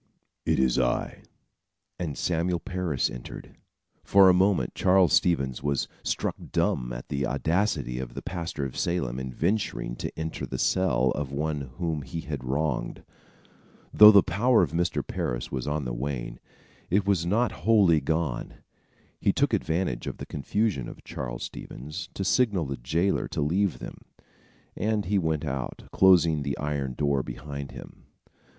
[0.47, 1.21] "It is I,"
[1.99, 3.55] and Samuel Parris entered.
[4.03, 8.75] For a moment, Charles Stevens was struck dumb at the audacity of the pastor of
[8.75, 13.03] Salem in venturing to enter the cell of one whom he had wronged.
[13.93, 15.05] Though the power of Mr.
[15.05, 16.39] Parris was on the wane,
[16.89, 18.55] it was not wholly gone.
[19.19, 23.77] He took advantage of the confusion of Charles Stevens to signal the jailer to leave
[23.77, 23.99] them,
[24.75, 28.05] and he went out, closing the iron door behind him.